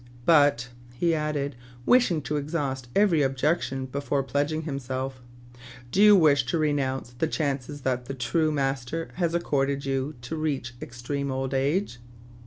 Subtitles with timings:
[0.25, 1.55] "But,*' he added,
[1.85, 5.21] wishing to exhaust every objection before pledging himself,
[5.91, 8.15] "do you wish to renounce the chances that the.
[8.15, 11.99] True Master has accorded you to reach extreme old age